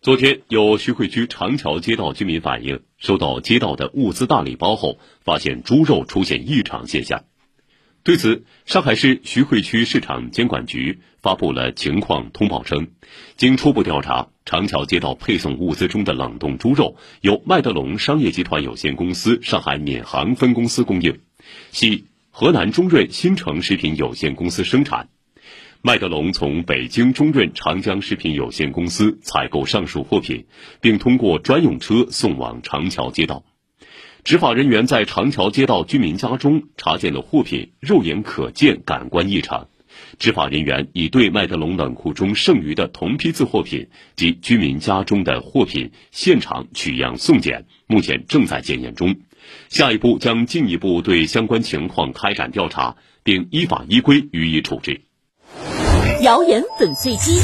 [0.00, 7.24] 昨天，有徐汇区长桥街道居民反映，收到街道的物资大礼包后，发现猪肉出现异常现象。
[8.04, 12.92] 对此，上海市徐汇区市场监管局发布了情况通报称，
[13.36, 21.18] 经初步调查，长桥街道配送物资中的冷冻猪肉由麦德龙商业集团有限公司上海闵行分公司供应，
[21.72, 25.08] 系河南中润新城食品有限公司生产。
[25.80, 30.44] 麦德龙从北京中润长江食品有限公司采购上述货品，
[30.80, 33.44] 并通过专用车送往长桥街道。
[34.24, 39.68] 执法人员在长桥街道居民家中查见了货品肉眼可见感官异常，
[40.18, 49.14] 执法人员已对麦德龙冷库中剩余的同批次货品及居民家中的货品现场取样送检，目前正在检验中。
[49.68, 55.02] 下一步将进一步对相关情况开展调查，并依法依规予以处置。
[56.20, 57.40] 谣言粉碎机。